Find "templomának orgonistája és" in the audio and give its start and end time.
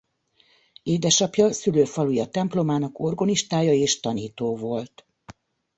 2.29-3.99